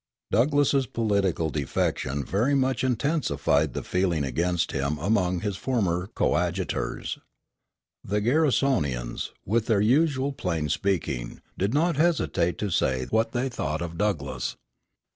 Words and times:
Douglass's 0.31 0.87
political 0.87 1.51
defection 1.51 2.25
very 2.25 2.55
much 2.55 2.83
intensified 2.83 3.75
the 3.75 3.83
feeling 3.83 4.23
against 4.23 4.71
him 4.71 4.97
among 4.97 5.41
his 5.41 5.57
former 5.57 6.07
coadjutors. 6.15 7.19
The 8.03 8.19
Garrisonians, 8.19 9.29
with 9.45 9.67
their 9.67 9.79
usual 9.79 10.31
plain 10.33 10.69
speaking, 10.69 11.39
did 11.55 11.75
not 11.75 11.97
hesitate 11.97 12.57
to 12.57 12.71
say 12.71 13.05
what 13.11 13.31
they 13.31 13.47
thought 13.47 13.83
of 13.83 13.95
Douglass. 13.95 14.55